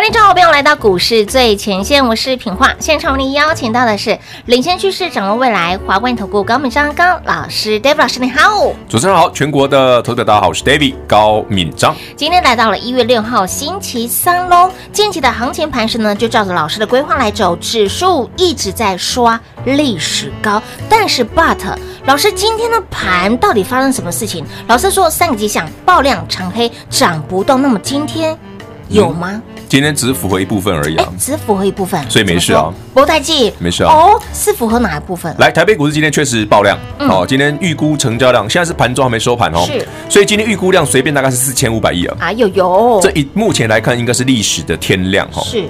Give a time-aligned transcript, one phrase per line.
[0.00, 2.74] 欢迎各位好朋友来到股市最前线，我是品化。
[2.78, 8.72] 现场为您邀请到的是领先趋势、掌握未来华冠投顾高敏章高老师，David 老师，你好。
[8.88, 11.94] 主持人好，全国的投资者大家好，我是 David 高敏章。
[12.16, 21.58] 今天来到了一月六号星期三喽，近期的行情盘势呢，就照着老师的规划来走，指数一直在刷历史高，但是 But
[22.06, 24.46] 老师今天的盘到底发生什么事情？
[24.66, 27.60] 老师说三个迹象：爆量、长黑、涨不动。
[27.60, 28.34] 那么今天
[28.88, 29.30] 有吗？
[29.34, 32.74] 嗯今天只符合一部分而已啊，只符合一部分，所以没事啊。
[32.92, 33.92] 博太记没事啊。
[33.92, 35.32] 哦，是符合哪一部分？
[35.38, 42.16] 来，台北股市今天确实爆量，哦，今天预估成交量现在是盘中还没收盘哦，是，所以今天预估量随便大概是四千五百亿啊。
[42.18, 45.40] 啊，有有，这一目前来看应该是历史的天量哈。
[45.44, 45.62] 是，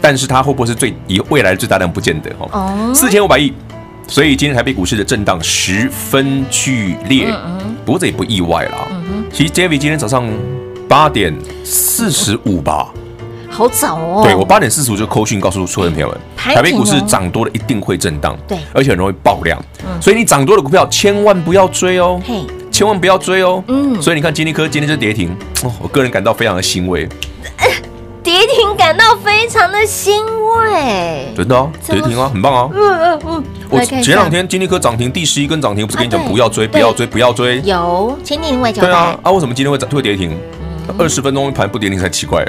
[0.00, 2.48] 但是它会不会是最以未来的最大量不见得哈。
[2.52, 3.52] 哦，四千五百亿，
[4.06, 7.26] 所以今天台北股市的震荡十分剧烈。
[7.84, 8.86] 不过这也不意外啦。
[8.92, 10.24] 嗯哼，其实 David 今天早上
[10.88, 12.86] 八点四十五吧。
[13.58, 14.20] 好早哦！
[14.22, 19.60] 对，我八点四十五就扣讯告诉所有朋友们，台北股市涨多了一定会震荡，对，而且很容易爆量，
[20.00, 27.08] 所以你涨多的股票千万不要追哦，嘿，千万不要追哦，嗯，所以你看金立科今天就跌停，哦我个人感到非常的欣慰，
[28.22, 40.38] 跌停感到非常的欣慰，真的啊，跌停啊，很棒啊，嗯嗯嗯，我前两天金立科涨停第十一根涨停，不是跟你讲不要追，不要追，不要追，有千叮咛交代，对啊，啊，为什么今天会涨会跌停？
[40.96, 42.46] 二十分钟一盘不跌停才奇怪。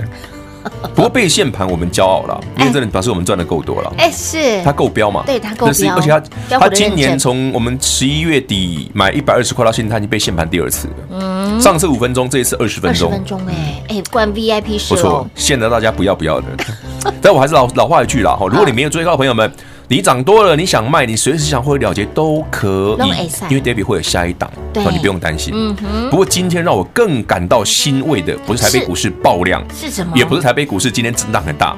[0.95, 3.93] 不过被限盘，我们骄傲了，因为真的表示我们赚的够多了。
[3.97, 5.23] 哎，是它够标嘛？
[5.25, 5.95] 对，它够标。
[5.95, 10.93] 而且它它今年从我们十一月底买一百二十块到现在，它已经被限盘第二次了。
[11.11, 13.09] 嗯，上次五分钟，这一次二十分钟。
[13.09, 14.93] 二十分钟，哎哎，关 VIP 是。
[14.93, 16.47] 不错，限得大家不要不要的。
[17.21, 19.51] 但我还是老老话一句啦，哈，如果你没有追高的朋友们。
[19.91, 23.09] 你涨多了，你想卖，你随时想获利了结都可以，
[23.51, 25.51] 因为 David 会有下一档，你不用担心。
[25.55, 26.09] 嗯哼。
[26.11, 30.15] 不过今天让我更感到欣慰的，不是台北股市爆量，是什么？
[30.15, 31.75] 也不是台北股市今天震荡很大，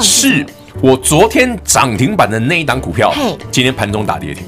[0.00, 0.46] 是
[0.80, 3.14] 我昨天涨停板的那一档股票，
[3.50, 4.42] 今天盘中打跌停。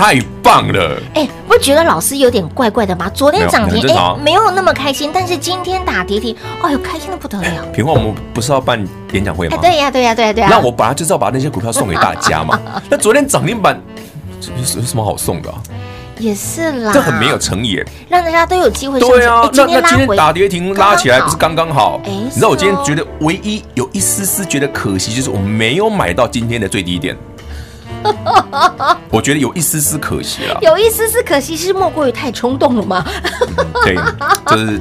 [0.00, 0.96] 太棒了！
[1.14, 3.10] 哎，不觉得老师有点怪怪的吗？
[3.12, 7.66] 昨天涨停，哎，没有那么开心，但是今天打跌停，哎呦，开心的不得了。
[7.70, 9.58] 平话，我们不是要办演讲会吗？
[9.60, 10.48] 对呀，对呀，对呀，对呀。
[10.50, 12.58] 那我本来就是要把那些股票送给大家嘛。
[12.88, 13.78] 那昨天涨停板
[14.56, 15.52] 有什么好送的？
[16.18, 17.78] 也是啦，这很没有诚意，
[18.08, 18.98] 让大家都有机会。
[18.98, 22.00] 对啊，那那今天打跌停拉起来不是刚刚好？
[22.06, 27.14] 哎，你知道我今天觉得唯一有一丝丝觉得可惜，就是我没有买到今天的最低点。
[29.10, 33.04] 我觉得有一丝丝可惜了，有一丝丝可惜是莫过于太冲动了吗？
[33.84, 33.96] 对，
[34.46, 34.80] 就是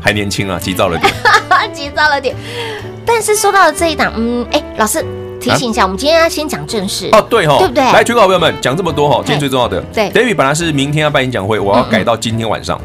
[0.00, 1.12] 还年轻啊，急躁了点，
[1.72, 2.34] 急躁了点。
[3.04, 5.04] 但是说到了这一档，嗯，哎，老师
[5.40, 7.82] 提醒一下，我们今天要先讲正事哦，对哈，对不对？
[7.84, 12.80] 来，全国好朋友们，讲这么多哈，今天最重要的，对，David 本来是明天要办演讲会，我要改到今天晚上。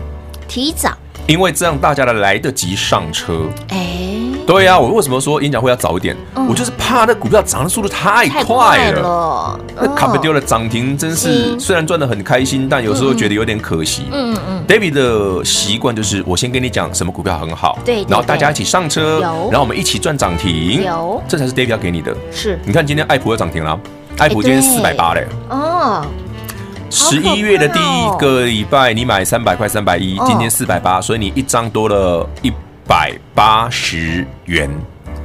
[0.47, 0.91] 提早，
[1.27, 4.32] 因为这样大家的来得及上车，哎。
[4.45, 6.15] 对呀，我为什么说演讲会要早一点？
[6.49, 9.59] 我就是怕那股票涨的速度太快了。
[9.75, 14.03] 那卡布丢的涨停，真是虽然赚的很开心，但有时候觉得有点可惜。
[14.11, 14.63] 嗯嗯。
[14.67, 22.15] David 的习惯就是我先跟你讲什么股票很好，对，然后大家一起上车，然后我们一起赚涨停，有，这才是 David 要给你的。
[22.31, 23.79] 是，你看今天爱普又涨停了，
[24.17, 25.25] 爱普今天四百八嘞。
[25.49, 26.05] 哦。
[26.89, 32.51] 十一月的第一个礼拜，你买三百块三百一，今天四百八，所以你一张多了一。
[32.87, 34.69] 百八十元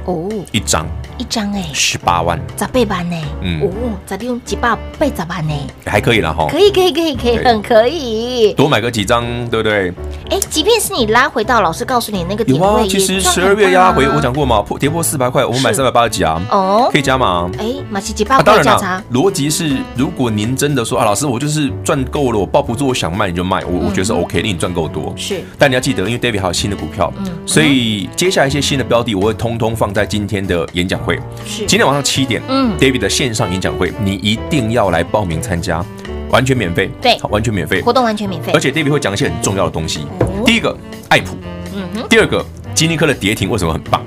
[0.05, 0.85] 哦，一张。
[1.19, 3.15] 一张哎，十八万，咋倍班呢？
[3.41, 3.69] 嗯，哦，
[4.05, 5.53] 咋的用几百倍咋办呢？
[5.85, 9.93] 还可以了哈，可以可以可以可以，很可以，多买个几张，对不对？
[10.31, 17.51] 哎，即便是你拉回到老师告诉你那个点位，其实十二月压回我讲过嘛，破跌破四百块，我们买三百八十几啊，哦，可以加码。
[17.59, 19.03] 哎，买几几百块加差。
[19.11, 25.43] 逻辑是，如果您真的说啊，老师我就是赚够了，我抱不住，我想卖你就卖，我我觉得是 OK，你赚够多是。
[25.57, 27.11] 但你要记得，因为 David 还有新的股票，
[27.45, 31.08] 所以接下来一些新的标的，我会通通放在今天的演讲会。
[31.45, 35.83] 是，今天晚上七点，嗯，David 的线上演讲会，你一定要来报名参加，
[36.29, 40.05] 完全免费，对，完全免费，活动完全免费，而且 David 会讲一些很重要的东西。
[40.45, 40.75] 第一个，
[41.09, 41.35] 爱普，
[41.73, 44.03] 嗯哼，第二个，金立科的跌停为什么很棒？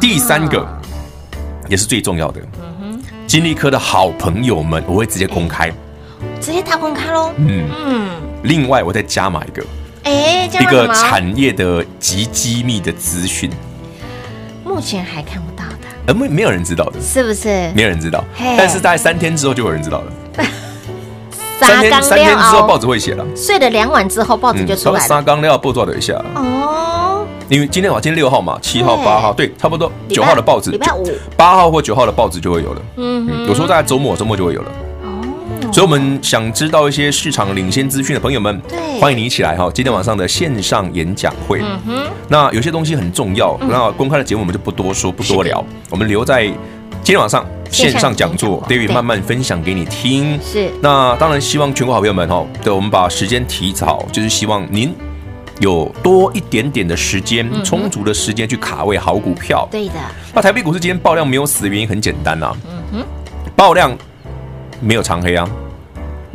[0.00, 0.66] 第三个，
[1.68, 2.40] 也是最重要的，
[2.80, 5.70] 嗯哼，金立科的好朋友们，我会直接公开，
[6.40, 7.64] 直接大公开喽，嗯。
[7.86, 8.08] 嗯，
[8.42, 9.64] 另外我再加码一个，
[10.04, 13.50] 哎，一个产业的极机密的资讯，
[14.64, 15.55] 目前还看不到。
[16.06, 17.70] 呃，没没有人知道的，是不是？
[17.74, 18.24] 没有人知道，
[18.56, 20.44] 但是大概三天之后就有人知道了。
[21.58, 25.08] 三天三天之后报纸会写了，睡了两晚之后报纸就出来了。
[25.08, 31.04] 沙缸料报纸的一下哦，因为今天晚今天六号嘛，七号八号对，差不多九号的报纸，礼拜五
[31.36, 32.82] 八号或九号的报纸就会有了。
[32.96, 34.70] 嗯，有时候在周末周末就会有了。
[35.76, 41.60] 哦，所以我们想知道一些市场领先资讯的朋友们，对，欢迎你一起来哈，今天晚上的线上演讲会。
[42.28, 46.50] 那有些东西很重要，那公开的节目我们就不多说不多聊，我们留在。
[47.02, 50.40] 今天晚上线上讲座，David 慢慢分享给你听。
[50.42, 54.92] 是，那当然希望全国好朋友们哈，对，我们把时间提早，就是希望您
[55.60, 59.68] 有多一点点的时间，充足的时间去卡位好股票。
[59.70, 59.94] 对的。
[60.34, 62.52] 那台北股市今天爆量没有死的原因很简单呐，
[62.92, 63.06] 嗯哼，
[63.54, 63.96] 爆量
[64.80, 65.48] 没有长黑啊，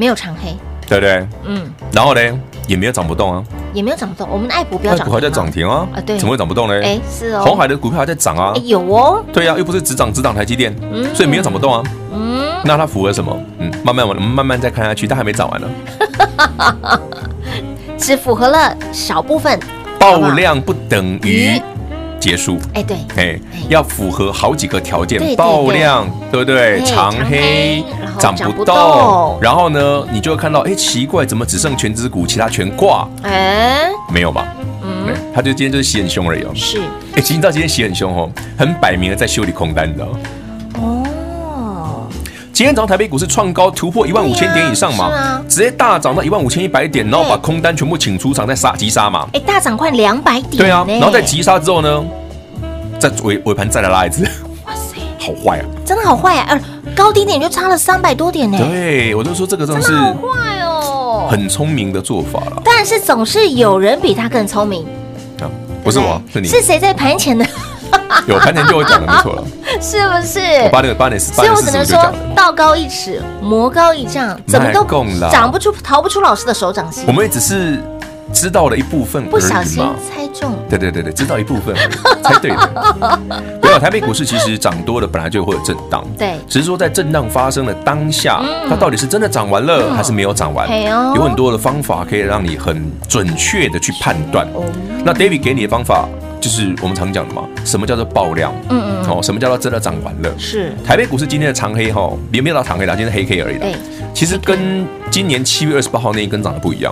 [0.02, 0.58] 没有长黑，
[0.88, 1.28] 对不对？
[1.46, 2.22] 嗯，然后呢？
[2.68, 4.28] 也没有涨不动啊，也没有涨不动。
[4.32, 6.74] 我们的爱普不要涨，爱普还在涨停啊，啊对，怎么会涨不动呢？
[6.84, 13.40] 哎，是哦，红海的股票还在涨啊，有哦，对呀，又不是只涨只涨台积电，嗯，所以没有涨不动啊，嗯，那它符合什么？
[13.60, 15.70] 嗯，慢慢我们慢慢再看下去，它还没涨完呢，
[17.96, 19.60] 只符合了少部分，
[20.00, 21.61] 爆量不等于。
[22.22, 26.80] 结束，哎对，哎要符合好几个条件，爆量，对不对？
[26.86, 27.84] 长黑，
[28.20, 33.08] 涨不动，然后呢，你就会看到，哎，奇怪，怎么只剩全指股，其他全挂？
[33.24, 34.46] 哎，没有吧？
[34.84, 36.52] 嗯，他就今天就是洗很凶而已哦。
[36.54, 36.80] 是，
[37.16, 40.20] 哎，其实你知道今天洗很凶哦，很摆明了在修理空单，你知道吗？
[42.52, 49.28] 哦，今天早上台北股市创高突破一万五千点以上嘛，直接大涨到一万五千一百点，然后把空单全部请出场，再杀急杀嘛。
[49.34, 50.58] 哎，大涨快两百点。
[50.58, 52.04] 对啊，然后在急杀之后呢？
[53.00, 54.24] 在尾尾盘再来拉一次，
[54.68, 55.66] 哇塞，好坏啊！
[55.84, 56.46] 真的好坏啊！
[56.50, 56.62] 呃，
[56.96, 58.60] 高低点就差了三百多点呢。
[58.60, 62.62] 对，我就说这个真的是好坏哦，很聪明的做法了。
[62.64, 64.86] 但是总是有人比他更聪明
[65.40, 65.50] 啊！
[65.84, 66.48] 不是我，是你。
[66.48, 67.44] 是谁在盘前的？
[68.28, 69.44] 有盘前就会讲的，没错了，
[69.82, 70.40] 是不是？
[70.64, 71.98] 我把那个八点四，所以我只能说
[72.36, 74.86] 道高一尺，魔高一丈，怎么都
[75.32, 77.04] 长不出、逃不出老师的手掌心。
[77.08, 77.80] 我们也只是。
[78.34, 80.58] 知道了一部分，不小心猜中。
[80.70, 81.76] 对对对对，知道一部分，
[82.24, 83.20] 猜对了。
[83.62, 86.02] 没有，台北股市其实涨多了，本来就会有震荡。
[86.18, 90.66] 对，只是说在震荡发生的当下，它到底是真的涨完了，还是没有涨完？
[91.14, 94.48] 有很多的方法可以让你很准确的去判断。
[95.04, 96.08] 那 David 给你的方法，
[96.42, 98.52] 就是我们常讲的嘛，什么叫做爆量？
[98.70, 99.10] 嗯嗯。
[99.10, 100.34] 哦，什么叫做真的涨完了？
[100.38, 100.74] 是。
[100.84, 103.60] 台北股市今天的长黑哈，也没有到长黑啦，今天黑 K 而已。
[103.60, 103.76] 对。
[104.14, 106.92] 其实跟今年七月二十八号那一根涨的不一样。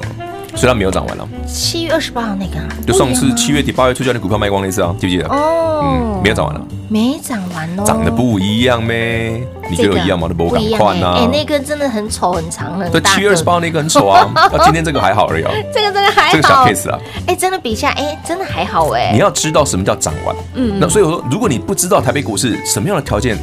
[0.59, 5.25] 虽然没有涨完了，七月二十八号那个，就上次七月底八月初叫你股票卖光那次啊，记不记得？
[5.29, 9.41] 哦，嗯，没有涨完了，没涨完哦，涨得不一样咩？
[9.69, 10.27] 你觉得一样吗？
[10.27, 11.15] 都不赶快啊！
[11.17, 12.89] 哎，那根真的很丑很长了。
[12.89, 15.51] 对，七月二十八号那个很丑啊，那 今天这个还好而已啊。
[15.73, 16.99] 这个这个还好，这个小 case 啊。
[17.25, 19.11] 哎，真的比下，哎，真的还好哎。
[19.13, 23.37] 你要知道什么叫涨完，嗯，那所以我说，如果你不知道台北股市什么样的条件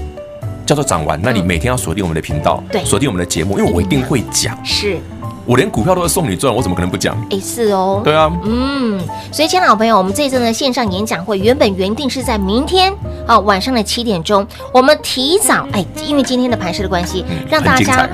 [0.67, 4.55] 叫做涨完，那你每天要锁定我们的频道，对，锁定我们的节目，因为我一定会讲。
[4.63, 4.99] 是。
[5.47, 7.17] 我连股票都会送你赚，我怎么可能不讲？
[7.31, 8.01] 哎，是哦。
[8.05, 9.01] 对啊，嗯，
[9.33, 12.93] 所以，亲爱的好朋友，我们这一次的线上演讲会原本原定是在明天
[13.27, 18.09] 啊晚上的七点钟，我们提早哎，因为今天的盘势的关系，让大家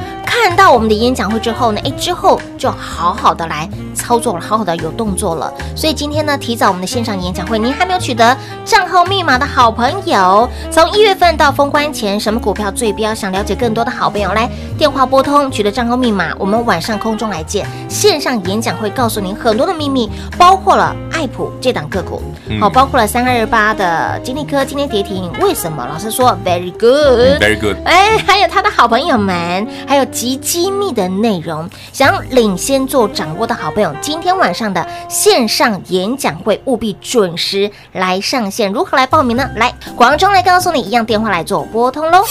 [0.44, 5.53] 看到我们的演讲会之后呢，哎，之后就好好的来操作了，好好的有动作了。
[5.77, 13.15] 所以今天呢，提早我们的线上演讲会，您还没有取得账号密码的好朋友，从一月份到封关前，什么股票最标？
[13.15, 17.17] 想了解更多的好朋友，来电话拨通，取得账号密码，我们晚上空。
[17.17, 22.21] 中来见线上演讲会，告诉您很多的秘密，包括了爱普这档个股，
[22.61, 25.87] 好，包括了三二二八的金立科今天跌停，为什么？
[25.87, 39.49] 老师说 very good，very good，哎，还有他的好朋友们，还有极机密的内容，想领先做掌握的好朋友，今天晚上的线上演讲会务必准时来上线，如何来报名呢？
[39.56, 42.23] 来，广中来告诉你，一样电话来做拨通喽。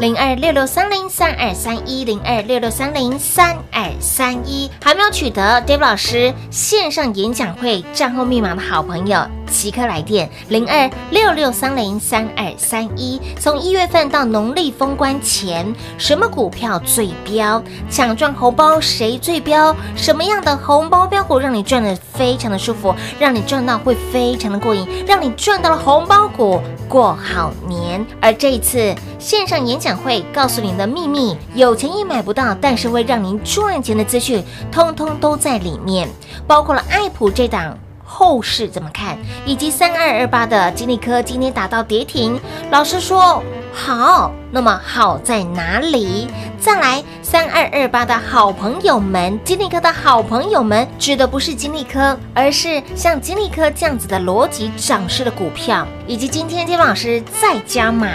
[0.00, 13.20] 零二六六三零三二三一零二六六三零三二三一，还没有取得 Dave 老师线上演讲会账号密码的好朋友，即刻来电零二六六三零三二三一。
[13.38, 17.62] 从一月份到农历封关前，什么股票最飙？
[17.90, 19.74] 抢赚红包谁最飙？
[19.94, 28.06] 什么样的红包标股让你赚得非常的舒服，让你赚到会非常的过瘾，让你赚到了红包股过好年？
[28.20, 29.98] 而这一次线上演讲。
[29.98, 36.08] 会告诉您的秘密，有钱也买不到，但是会让您赚钱的资讯，通通都在里面，
[36.46, 37.76] 包括了爱普这档
[38.10, 46.26] 后市怎么看，以及三二二八的金利科今天打到跌停，老师说好，那么好在哪里？
[46.58, 58.08] 再来三二二八的好朋友们，金利科的好朋友们，指的不是金利科，而是像金利科这样子的逻辑涨势的股票，以及今天金老师再加码。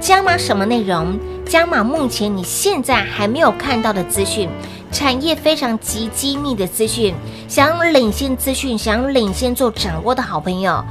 [0.00, 1.18] 加码什么内容？
[1.46, 4.48] 加码目前你现在还没有看到的资讯，
[4.92, 7.14] 产业非常极机密的资讯，
[7.48, 10.84] 想领先资讯，想领先做掌握的好朋友。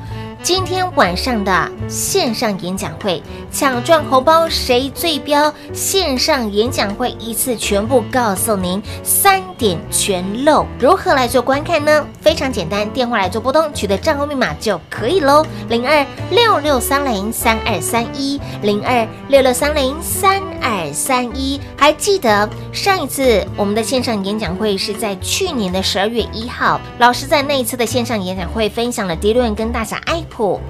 [0.45, 3.19] 今天晚上的线上演讲会，
[3.51, 5.51] 抢赚红包谁最标？
[5.73, 10.63] 线上演讲会一次全部告诉您，三点全漏。
[10.79, 12.05] 如何来做观看呢？
[12.21, 15.43] 非常简单，电话来做拨通，取得账号密码就可以喽。
[15.67, 21.59] 零二六六三零三二三一，零二六六三零三二三一。
[21.75, 30.23] 还记得上一次我们的线上演讲会是在去年的十二月一号，老师在那一次的线上演讲会分享了迪伦跟大侠爱。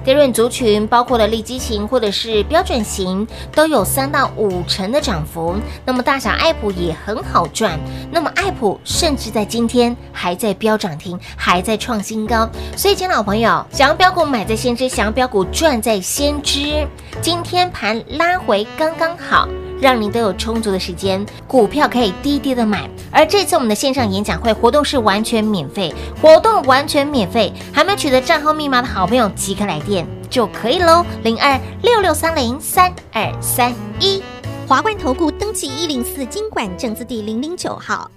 [0.04, 5.56] 跌润族群包括了利基型或者是标准型，都有三到五成的涨幅。
[5.84, 7.78] 那么大小爱普也很好赚。
[8.10, 12.48] 那么爱普甚至在今天还在飙涨停，还在创新高。
[12.76, 16.86] 所以，亲老朋友，想要标股买在先知，想要标股赚在先知，
[17.20, 19.48] 今天盘拉回刚刚好。
[19.80, 22.88] 让您都有充足的时间，股票可以低低的买。
[23.10, 34.22] 而这次我们的线上演讲会活动是完全免费，活动完全免费，还没取得账号密码的好朋友即刻来电就可以喽，零二六六三零三二三一。
[34.68, 38.10] 华冠投顾登记一零四经管证字第零零九号，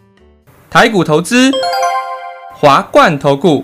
[0.69, 1.51] 台股投资，
[2.55, 3.63] 华冠投顾。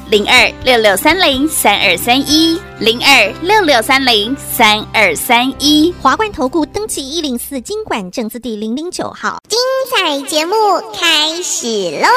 [0.11, 9.57] 零二六六三零三二三一，零二六六三零三二三一，华冠投顾登记一零四经管证字第零零九号，精
[9.89, 10.53] 彩节目
[10.93, 12.09] 开始喽！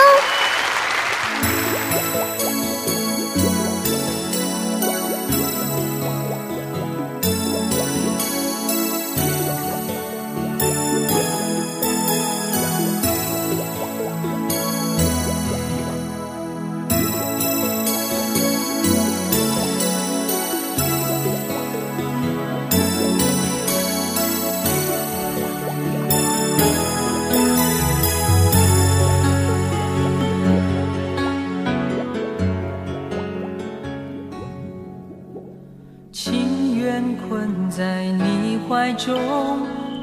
[37.29, 39.19] 困在你怀中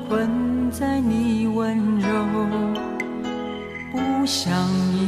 [0.09, 2.07] 困在你温柔，
[3.91, 4.51] 不想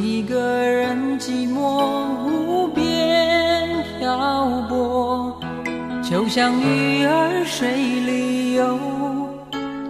[0.01, 5.39] 一个人寂寞无边漂泊，
[6.01, 8.77] 就像鱼儿水里游，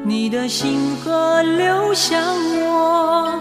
[0.03, 2.21] 你的心河流向
[2.65, 3.39] 我，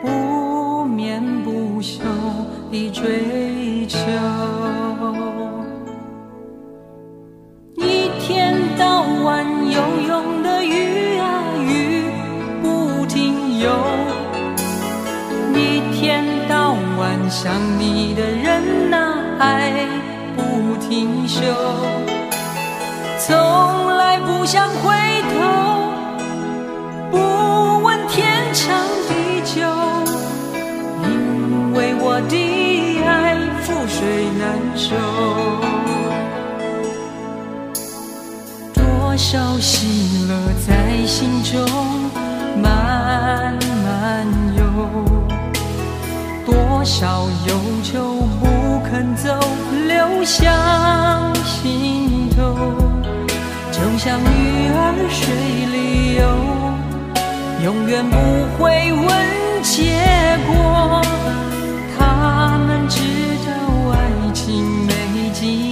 [0.00, 2.00] 不眠不休
[2.70, 3.98] 的追求。
[9.72, 12.04] 游泳的鱼啊鱼，
[12.62, 13.70] 不停游。
[15.54, 18.96] 一天到晚想你的人呐，
[19.38, 19.72] 爱
[20.36, 21.40] 不停休。
[23.18, 24.94] 从来不想回
[25.32, 25.40] 头，
[27.10, 28.76] 不问天长
[29.08, 29.62] 地久，
[31.04, 32.34] 因为我的
[33.06, 34.42] 爱覆水难
[34.76, 35.31] 收。
[39.32, 40.34] 多少喜乐
[40.68, 41.66] 在心中
[42.62, 44.26] 慢慢
[44.58, 44.62] 游，
[46.44, 49.34] 多少忧愁不肯走，
[49.88, 52.74] 流向心头。
[53.70, 55.34] 就像鱼儿水
[55.72, 56.22] 里游，
[57.64, 58.14] 永远不
[58.58, 59.08] 会问
[59.62, 59.96] 结
[60.46, 61.00] 果。
[61.98, 63.00] 他们知
[63.46, 63.50] 道
[63.92, 63.96] 爱
[64.34, 65.71] 情没尽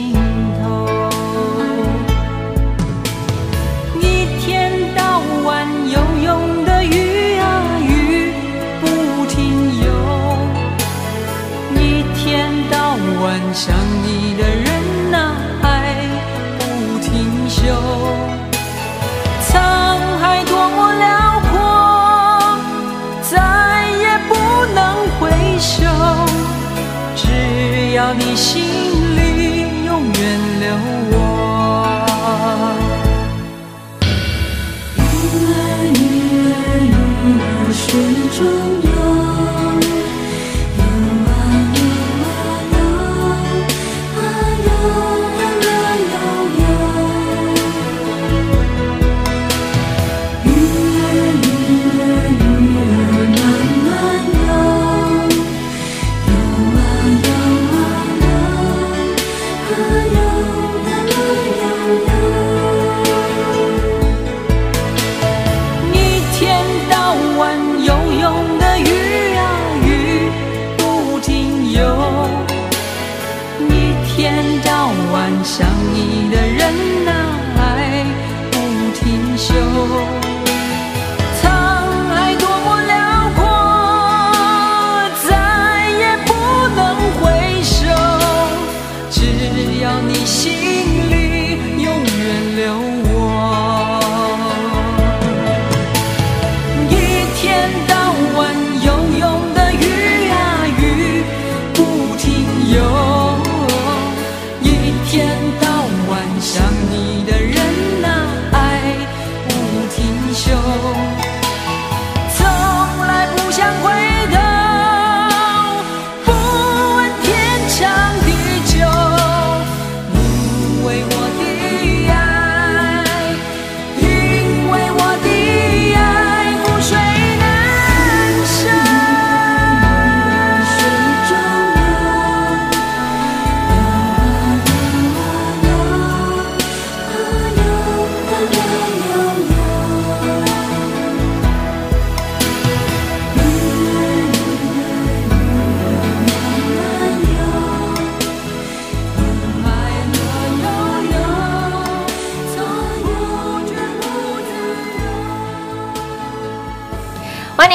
[13.62, 16.08] 想你的人呐，爱
[16.58, 17.10] 不停
[17.46, 17.60] 休。
[19.46, 19.52] 沧
[20.18, 21.06] 海多么辽
[21.50, 22.56] 阔，
[23.20, 23.36] 再
[23.98, 24.32] 也不
[24.74, 24.78] 能
[25.20, 25.84] 回首。
[27.14, 28.59] 只要你心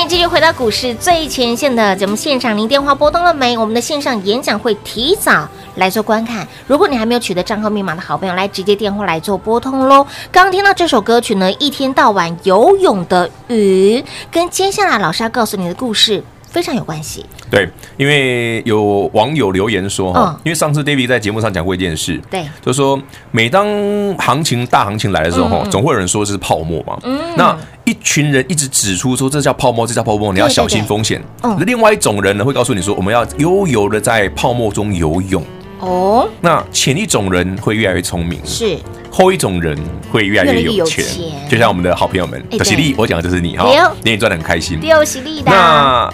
[0.07, 3.57] 继续回到股市最前线的节目现场，您电话拨通了没？
[3.57, 6.47] 我们的线上演讲会提早来做观看。
[6.67, 10.05] 如果你还没有取得账号密码的好朋友，来直接电话来做拨通喽。
[10.31, 17.25] 刚刚听到这首歌曲呢，一天到晚游泳的鱼，跟接下来老师要告诉你的故事非常有关系。
[17.49, 23.67] 对，因为有网友留言说哈，因为上次 David 在节目上讲过一件事，对，就是说每当
[24.19, 26.97] 行情大行情来的时候，总会有人说是泡沫嘛。
[27.03, 27.57] 嗯，那。
[27.85, 31.21] 一群人一直指出说，这叫泡沫，这叫泡沫，你要小心风险。
[31.41, 35.43] 那另外一种人呢，会告诉你说，我们要悠游的在泡沫中游泳。
[35.79, 38.77] 哦，那前一种人会越来越聪明，是
[39.11, 39.77] 后一种人
[40.11, 41.05] 会越来越有钱。
[41.49, 43.69] 就像我们的好朋友们，喜力，我讲的就是你哈，
[44.01, 44.79] 你也赚的很开心。
[44.81, 45.51] 有喜力的。
[45.51, 46.11] 那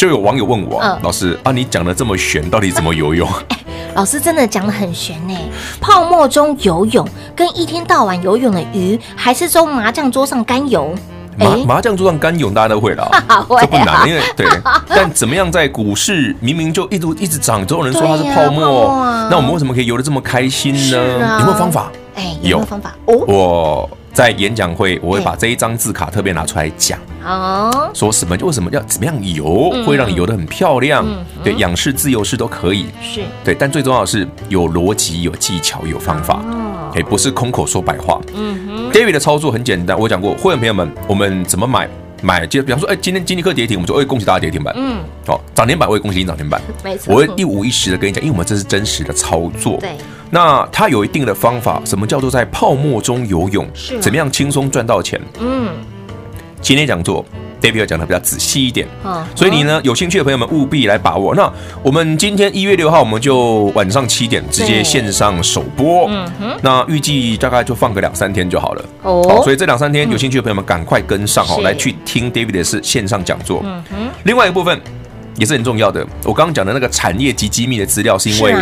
[0.00, 3.28] 就有网友问我，老师啊，你讲的这么玄，到底怎么游泳？
[3.94, 5.36] 老师真的讲的很玄呢，
[5.78, 10.94] 泡沫中游泳跟一天到晚游泳的鱼，还是从麻将桌上干游？
[11.36, 13.06] 麻麻将桌上干泳大家都会了，
[13.60, 14.46] 这不难，因为 对。
[14.88, 20.96] 但怎么样在股市明明就一直一直涨，总有人说它是泡沫，那我们为什么可以游得这么开心呢？
[21.40, 21.92] 有没有方法？
[22.14, 23.16] 哎，有方法哦。
[23.26, 26.98] 我在演讲会，我会把这一张字卡特别拿出来讲。
[27.24, 28.36] 哦，说什么？
[28.42, 31.06] 为什么要怎么样游，会让你游得很漂亮？
[31.44, 32.86] 对，仰式、自由式都可以。
[33.02, 36.42] 是对，但最重要的是有逻辑、有技巧、有方法。
[36.44, 38.20] 哦，哎，不是空口说白话。
[38.34, 41.88] 嗯哼，David 的操作很简单，我讲过，会员朋友们，我们怎么买？
[42.22, 44.74] 买就比方说，哎，今天金立克跌停，我们说，哎，恭喜大家跌停板。
[44.76, 46.60] 嗯，好，涨停板我也恭喜你涨停板。
[46.84, 49.78] 没错，我会一五一十的跟你讲，因为我们这是真实的操作。
[49.80, 49.96] 对，
[50.30, 53.68] 那它有一定的方法，什么叫做在泡沫中游泳？
[53.74, 55.20] 是，怎么样轻松赚到钱？
[55.40, 55.68] 嗯。
[56.62, 57.24] 今天讲座
[57.58, 58.86] ，David 讲的比较仔细一点，
[59.34, 61.34] 所以你呢有兴趣的朋友们务必来把握。
[61.34, 61.50] 那
[61.82, 66.08] 我们今天一月六号，我们就晚上七点直接线上首播，
[66.62, 68.84] 那预计大概就放个两三天就好了。
[69.02, 73.64] 哦，所以这两三天有兴趣的朋友们赶快跟上哦，来去听 David 的是线上讲座。
[74.24, 74.78] 另外一部分
[75.36, 78.54] 也是很重要的，我刚刚讲的那个产业及机密的资料，是因为。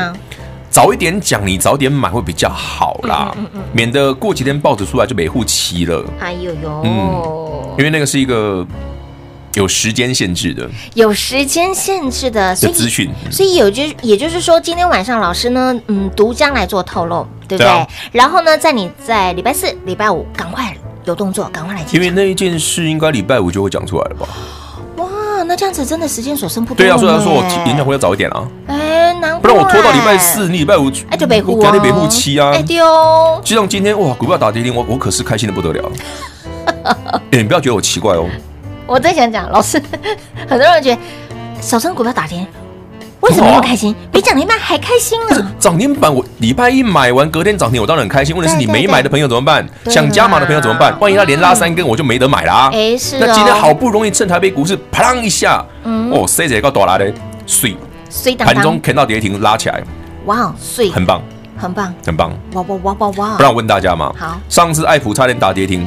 [0.70, 6.04] 早一点讲，你早点买会比较好啦，嗯嗯嗯、免得过几天报纸出来就没户期了。
[6.20, 8.66] 哎呦呦，嗯，因为那个是一个
[9.54, 17.86] 有时间限制的，有时间限制的资讯，所以有就也就是说，今天晚上老师呢，嗯，独家来做透露，对不对？
[18.12, 20.76] 然后呢，在你在礼拜四、礼拜五赶快
[21.06, 21.84] 有动作，赶快来。
[21.92, 24.28] 因为那一件事应该礼拜五就会讲出来了吧？
[25.58, 26.76] 这样子真的时间所剩不多。
[26.76, 28.46] 对啊，虽然说我演讲会要早一点啊。
[29.42, 32.86] 不然我拖到礼拜四，你礼拜五哎就北户啊，北户七啊，哎丢。
[33.42, 35.90] 就像今天哇，股票打跌停，我我可是开心的不得了。
[37.32, 38.24] 你不要觉得我奇怪哦。
[38.86, 39.82] 我在想讲，老师，
[40.48, 41.00] 很多人觉得
[41.60, 42.46] 小升股票打跌，
[43.20, 43.94] 为什么那么开心？
[44.12, 45.52] 比涨停板还开心啊！
[45.58, 48.36] 涨停板我礼拜一买完，隔天涨停，我当然很开心。
[48.36, 49.66] 问题是你没买的朋友怎么办？
[49.86, 50.96] 想加码的朋友怎么办？
[51.00, 52.70] 万一他连拉三根，我就没得买啦。
[52.72, 53.18] 哎是。
[53.18, 57.12] 那今天好不容易趁台北股市啪啷一下，哦，谁在搞大拉的
[57.46, 57.76] 水？
[58.38, 59.82] 盘中看到跌停拉起来，
[60.24, 61.20] 哇，碎，很棒，
[61.58, 63.36] 很棒，很棒，哇哇哇哇哇！
[63.36, 65.86] 不然我问大家嘛，好，上次爱普差点打跌停，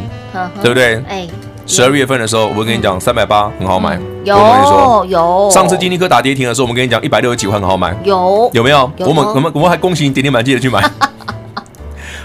[0.61, 1.01] 对不对？
[1.09, 1.27] 哎，
[1.71, 5.49] 十二月份的时候，我跟你讲三百八很好买，有有。
[5.49, 8.91] 上次金立科打跌停的时候，我们跟你讲一百六十几块很好买，有有没有？
[8.99, 10.83] 我们我们我们还恭喜你点点满，记得去买。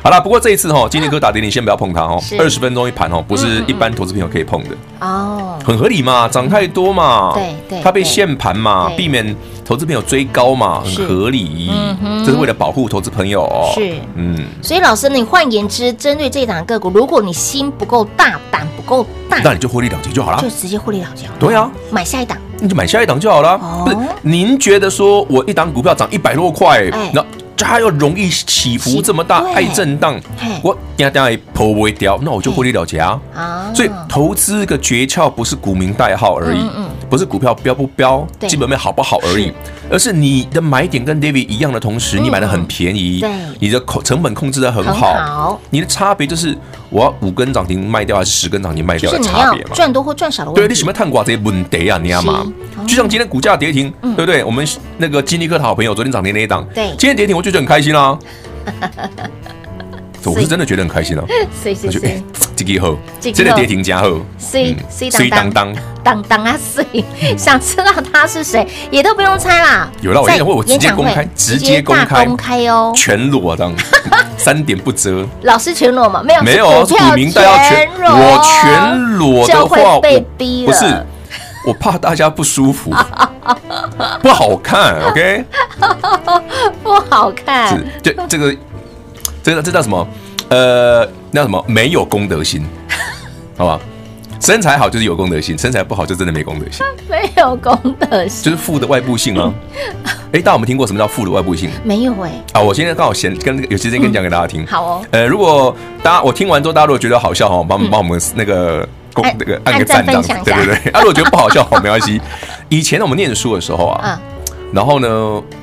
[0.07, 4.71] 好了，不过这一次哈，今天哥打给你，先不要碰它哦，二十分钟一盘哦，不是一般投资朋友可以碰的。
[5.01, 11.73] 哦，很合理嘛，涨太多嘛，对对它被限盘嘛，避免投资朋友追高嘛，很合理。
[12.25, 13.73] 这是为了保护投资朋友哦。
[13.75, 13.97] 是。
[14.15, 20.49] 嗯，所以老师，你换言之，针对这档个股，如果你心不够大，胆不够大，那你就获利了结就好了就。
[20.49, 21.27] 直接获利了结。
[21.41, 23.55] 对啊，买下一档，你就买下一档就好了。
[23.61, 23.83] 哦。
[23.85, 30.21] 不是，您觉得说我一档股票涨一百多块哎，那它又容易起伏这么大对，爱震荡，
[30.63, 33.21] 我等下等下破不会掉，那我就获利了结啊。
[33.35, 39.53] 啊，所以投资个诀窍不是股民代号而已嗯嗯，不是股票标不标，基本面好不好而已，
[39.91, 45.15] 而是你的买点跟 David 一样的同时，你买的很便宜对，你的控成本控制的很很好。
[45.15, 46.57] 好，你的差别就是
[46.91, 49.71] 我要五根涨停卖掉还是十根涨停卖掉的差别嘛。
[49.75, 50.61] 赚多或赚少的问题。
[50.61, 52.47] 对，你喜欢探寡这些问题啊，你知道吗？
[52.87, 54.15] 就像今天股价跌停，嗯。
[54.17, 54.43] 对不对？
[54.43, 54.67] 我们
[54.97, 56.89] 那个金立科的好朋友昨天涨停那一档，对。
[56.99, 58.19] 今天跌停我就觉得很开心啦。
[60.25, 61.25] 我是真的觉得很开心啊，
[61.63, 61.75] 所以
[62.57, 66.43] 这个好，这个真的跌停加好，所以嗯所以水当当当当。
[66.43, 67.05] 啊，，C，
[67.37, 69.91] 想知道他是谁，也都不用猜啦。
[70.01, 72.93] 有啦我在演讲会我直接公开直接公开公开哦。
[72.95, 73.75] 全裸这样，
[74.39, 76.23] 三点不遮，老师全裸嘛？
[76.23, 80.73] 没有，没有是股民都要全，裸，我全裸的话，会被我逼了。
[80.73, 81.07] 不是，
[81.67, 82.91] 我怕大家不舒服，
[84.23, 85.45] 不好看，OK？
[86.83, 88.57] 不好看是，，这这个，
[89.43, 90.07] 这个这叫什么？
[90.49, 91.63] 呃，那什么？
[91.67, 92.65] 没有公德心，
[93.57, 93.81] 好吧？
[94.39, 99.53] 身材好就是有公德心，身材不好就真的没公德心，没有公德心，就是富的外部性啊。
[100.33, 101.71] 哎，大家有没有听过什么叫富的外部性？
[101.83, 102.31] 没有哎。
[102.53, 104.65] 啊，我现在刚好闲跟有时间跟你讲给大家听。
[104.67, 110.93] 好哦，呃，如果大家我听完之后，大家如果觉得好笑哈，帮帮我们那个公按那个按个按赞赞这样子分享一，下对对对。
[110.93, 112.21] 啊，如果觉得不好笑，好没关系。
[112.69, 114.19] 以前我们念书的时候啊，嗯，
[114.75, 115.09] 然后呢，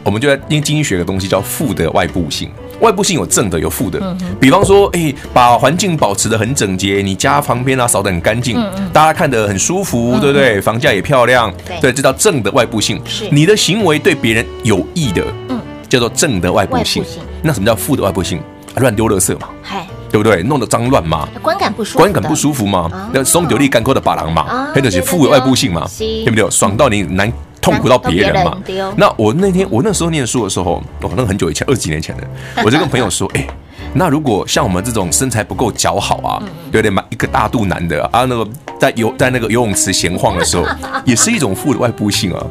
[0.04, 2.50] 我们就在因为经济学的东西叫负的外部性。
[2.84, 4.16] 外部性有正的，有负的。
[4.40, 10.60] 比方说，哎，把环境保持的很整洁，你家旁边啊扫的很干净，大家看得很舒服，对不对？
[10.62, 13.02] 房价也漂亮，对对，这叫正的外部性。
[13.06, 17.04] 是你的行为对别人有益的，嗯叫做正的外部性。
[17.42, 18.38] 那什么叫负的外部性？
[18.76, 20.42] 啊乱丢垃圾嘛，嗨，对不对？
[20.42, 26.50] 弄得脏乱嘛，观感不舒服，观感不舒服嘛哦，那松丢力干枯的把郎啊嘛，那就是负的外部性嘛，对不对？
[26.50, 27.32] 爽到你难
[27.64, 28.56] 痛苦到别人嘛。
[28.96, 32.24] 那我那天我那时候念书的时候，哦，那很久以前，二十几年前的，
[32.64, 33.48] 我就跟朋友说，哎。
[33.96, 38.48] 那如果像我们这种身材不够姣好啊，有点满一个大肚腩的啊，那个
[38.80, 40.66] 在游在那个游泳池闲晃的时候，
[41.06, 42.44] 也是一种负的外部性啊，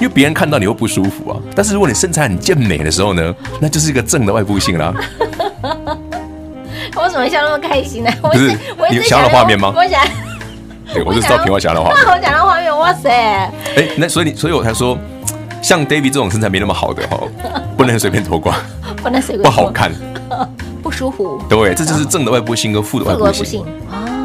[0.00, 1.36] 因为别人看到你会不舒服啊。
[1.54, 4.94] 但是如果你身材很健美的时候呢，那就是一个正的外部性啦。
[6.96, 8.10] 我怎么笑那么开心呢？
[8.22, 8.56] 我不是
[8.90, 10.02] 你想到画面吗我想，
[10.96, 11.90] 对，我就知道平花侠的话。
[11.90, 13.10] 我讲的 画面，哇塞！
[13.10, 14.96] 哎，那所以你，所以我才说，
[15.62, 17.20] 像 David 这种身材没那么好的哈，
[17.76, 18.54] 不能随便脱光，
[19.02, 19.92] 不能随便不好看。
[20.82, 23.64] 不舒服，对，这就是正的外部性跟负的外部性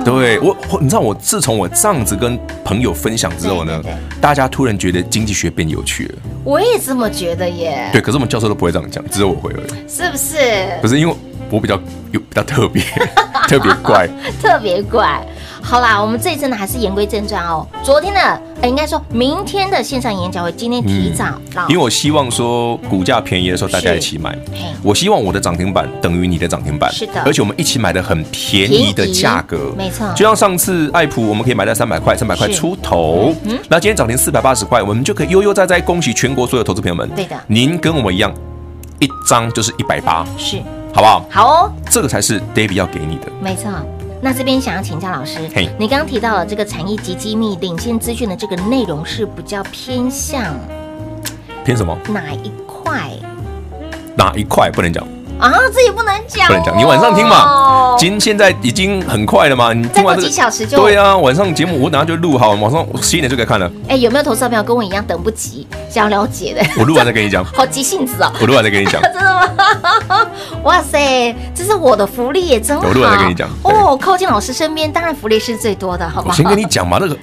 [0.06, 6.16] 对我，你知道我自从我这样子跟朋友分享之后呢对对，大家突然觉得经济学变有趣了。
[6.44, 7.90] 我也这么觉得耶。
[7.92, 9.90] 对，可是我们教授都不会这样讲，只有我会而已。
[9.90, 10.38] 是不是？
[10.82, 11.16] 不是因为
[11.50, 11.80] 我比较
[12.12, 12.84] 有比较特别，
[13.48, 14.08] 特别怪。
[14.40, 15.26] 特别怪。
[15.62, 17.66] 好啦，我们这一次呢还是言归正传哦。
[17.82, 18.20] 昨天的，
[18.62, 24.38] 呃，应该说明天的线上演讲会，今天提早到，因为我希望说股价便宜的时候大家一起买。
[24.84, 33.34] 我希望我的涨停板等于你的涨停板，是的而且我们一起买的很便宜的价格，没错就像上次爱普，我们可以买到三百块，三百块出头。
[33.70, 37.10] 那今天涨停四百八十块，我们就可以悠悠哉哉恭喜全国所有投资朋友们。
[37.16, 38.34] 对的您跟我们一样，
[39.00, 40.58] 一张就是一百八，是
[40.94, 41.26] 好不好？
[41.30, 43.32] 好哦，这个才是 David 要给你的。
[43.42, 43.70] 没错。
[44.24, 45.40] 那这边想要请教老师，
[45.80, 50.56] 你刚刚提到了这个产业及机密领先资讯的这个内容是比较偏向
[51.66, 51.98] 偏什么？
[52.08, 53.10] 哪一块
[54.16, 55.06] 哪一块不能讲？
[55.42, 55.54] 啊？
[55.74, 57.96] 这也不能讲哦，不能讲，你晚上听嘛。
[57.98, 63.70] 今现在已经很快了嘛，你听完这个再过几小时就对啊，晚上节目我等下就录好，马上十一点就可以看了。
[63.88, 66.62] 哎，有没有投资者朋友跟我一样等不及，想要了解的？
[66.78, 68.32] 我录完再跟你讲， 好急性子哦。
[68.40, 69.02] 我录完再跟你讲。
[69.14, 69.48] 真的吗？
[70.64, 72.88] 哇塞，这是我的福利也真好。
[72.88, 76.32] 我录完再跟你讲哦，靠近老师身边，当然福利是最多的，好不好？
[76.32, 77.18] 我先跟你讲嘛，那个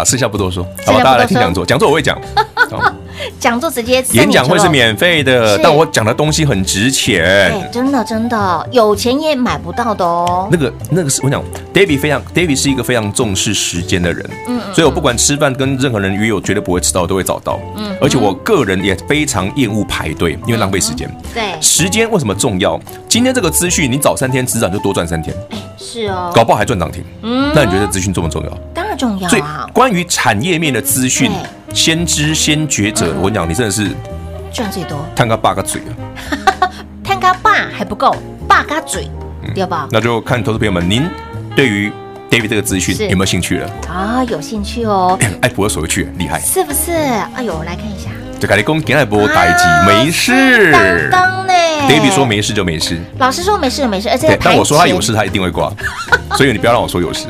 [0.00, 2.18] 啊，剩下不多说，好大家来听说讲座，讲座我会讲。
[2.70, 2.92] 好
[3.38, 7.68] 讲座直接送演讲会是免费的，但我讲的东西很值钱哎，。
[7.70, 10.48] 真的真的，有钱也买不到的哦。
[10.50, 11.42] 那个那个是我讲
[11.74, 21.10] ，David 非常，David 是一个非常重视时间的人，嗯，所以我不管吃饭跟任何人约，我绝对不会迟到，都会早到，嗯，而且我个人也非常厌恶排队，因为浪费时间。
[21.34, 22.80] 对，时间为什么重要？
[23.06, 27.04] 今天这个资讯，你早三天迟早就多赚三天，哎是哦，搞不好还赚涨停。
[27.22, 28.58] 嗯那你觉得资讯重不重要？
[28.72, 31.32] 当然重要所以啊，关于产业面的资讯，
[31.72, 33.90] 先知先觉者，我跟你讲，你真的是
[34.52, 34.98] 赚最多。
[35.16, 36.68] 探个爸个嘴啊！
[37.02, 38.14] 探个爸还不够，
[38.46, 39.10] 爸个嘴，
[39.54, 39.88] 对吧？
[39.90, 41.08] 那就看投资朋友们，您
[41.56, 41.90] 对于
[42.30, 43.70] David 这个资讯有没有兴趣了？
[43.88, 45.18] 啊，有兴趣哦。
[45.40, 46.92] 哎，不会手去厉害，是不是？
[46.92, 48.10] 哎呦，来看一下。
[48.40, 50.72] 就跟你讲，今天播待机没事。
[51.12, 51.52] 当呢
[51.86, 52.98] ？David 说没事就没事。
[53.18, 55.70] 老师说没事就没事，而且但我说他有事，他一定会挂。
[56.38, 57.26] 所以你不要让我说有事。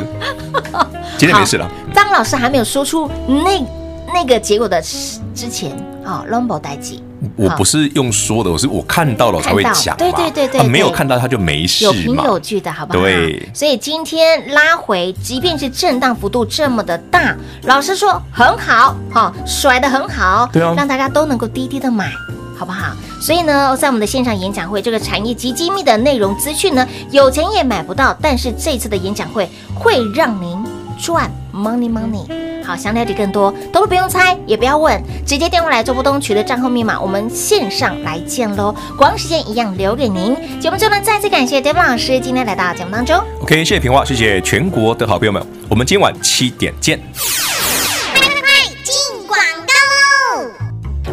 [1.18, 1.68] 今天没事了。
[1.92, 3.66] 张老师还没有说出那
[4.14, 5.72] 那个结果的之前，
[6.04, 7.02] 啊，Lombo 待机。
[7.36, 9.96] 我不是用说的，我是我看到了才会讲。
[9.96, 11.84] 对对对对，没有看到他就没事。
[11.84, 13.00] 有凭有据的好不好？
[13.00, 13.48] 对。
[13.54, 22.10] 所以今天拉回，即便是震荡幅度这么的大，老师说很好，哈，甩的很好，对啊，让大家都能够低低的买，
[22.58, 22.94] 好不好？
[23.20, 30.56] 所以呢，在我们的线上演讲会，这个产业及机密的内容资讯呢，有钱也买不到，但是这次的演讲会会让您
[31.00, 32.26] 赚 money money。
[32.62, 38.74] 好，想了解更多，都不用猜，也不要问，直接电话来做拨通，取得账号密码，我们线上来见喽。
[38.96, 40.36] 广告时间一样留给您。
[40.60, 43.16] 节目最后呢，再次感谢 David 老师今天来到节目当中。
[43.40, 47.00] OK，谢谢平话，谢谢全国的好朋友们，我们今晚七点见。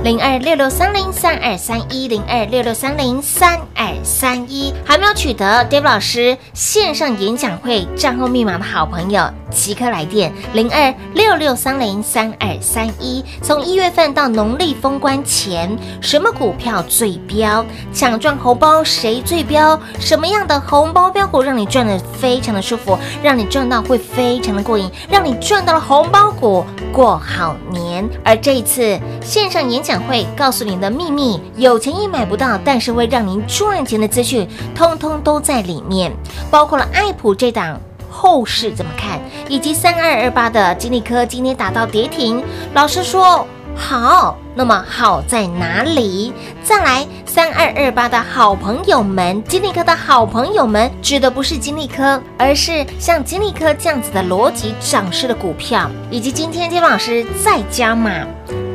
[0.04, 13.23] 零二六六三零三二三一零二六六三零三二三一，还没有取得 David 老师线上演讲会账号密码的好朋友，即刻来电零二六六三零三二三一。
[13.41, 17.65] 从一月份到农历封关前，什么股票最飙？
[17.93, 19.77] 抢赚红包谁最飙？
[19.99, 28.10] 什么样的红包标股让你赚得非常的舒服，让你赚到会非常的过瘾，让你赚到了红包股过好年？
[28.23, 29.97] 而这一次线上演讲。
[30.07, 36.15] 会告诉你的秘密，有钱也买不到，但是会让您赚钱的资讯，通通都在里面，
[36.49, 42.43] 包括了爱普这档后市怎么看，以及三二二八的金利科今天打到跌停，
[42.74, 46.34] 老师说好，那么好在哪里？
[46.63, 58.12] 再来三二二八的好朋友们，金利科的好朋友们，指的不是金利科，而是像金利科这样子的逻辑涨势的股票，以及今天金老师再加码。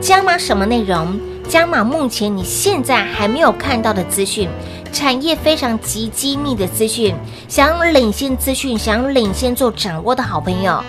[0.01, 1.19] 加码什么内容？
[1.53, 4.49] 加码目前你现在还没有看到的资讯，
[4.91, 7.15] 产业非常极机密的资讯，
[7.47, 10.83] 想领先资讯，想领先做掌握的好朋友。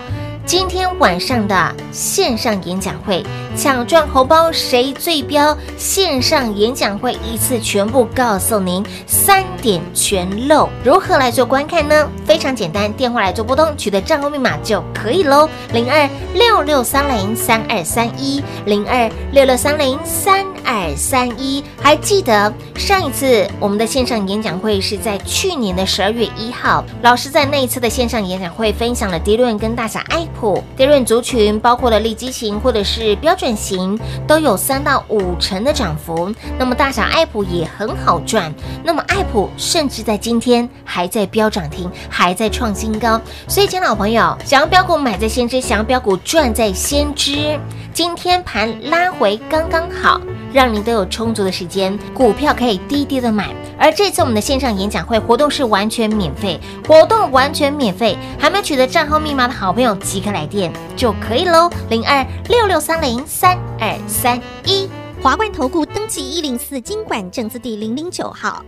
[0.46, 3.24] 今天晚上的线上演讲会，
[3.56, 5.56] 抢赚红包谁最飙？
[5.78, 10.68] 线上演讲会一次全部告诉您，三点全漏。
[10.84, 12.06] 如何来做观看呢？
[12.26, 15.48] 非常简单，电话来做拨通，取得账号密码就可以喽。
[15.72, 21.64] 零二六六三零三二三一，零二六六三零三二三一。
[21.80, 30.28] 还记得上一次我们的线上演讲会是在去年的十二月一号，老师在那一次的线上演讲会分享了迪伦跟大侠爱。
[30.76, 36.32] 跌润族群包括了利基型或者是标准型，都有三到五成的涨幅。
[36.58, 38.52] 那么大小爱普也很好赚。
[38.82, 43.20] 那么爱普甚至在今天还在飙涨停，还在创新高。
[43.48, 47.58] 所以，亲老朋友，想要标股买在先知，想要标股赚在先知。
[47.92, 50.20] 今天盘拉回刚刚好，
[50.54, 53.52] 让您都有充足的时间，股票可以低低的买。
[53.76, 64.88] 而这次我们的线上演讲会活动是完全免费，活动完全免费，还没取得账号密码的好朋友即刻来电就可以喽，零二六六三零三二三一，
[65.20, 68.64] 华冠投顾登记一零四金管证字第零零九号，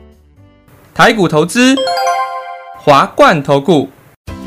[0.93, 1.77] 台股投资，
[2.81, 3.89] 华冠投顾。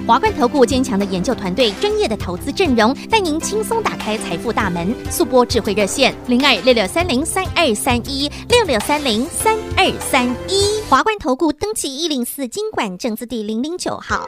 [0.10, 4.92] 华冠投顾坚强的研究团队，专业的投资阵容，带您轻松打开财富大门。
[5.12, 10.82] 速拨智慧热线零二六六三零三二三一六六三零三二三一。
[10.90, 14.28] 华冠投顾登记一零四金管证字第零零九号。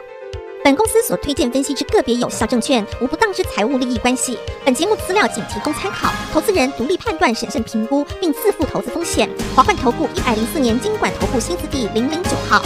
[0.63, 4.37] 本公司所推荐分析之个别有效证券，无不当之财务利益关系。
[4.63, 9.27] 本节目资料仅提供参考，投资人独立判断、审慎评估，并自负投资风险。
[9.55, 12.61] 华冠投顾一百零四年金管投顾新字第零零九号。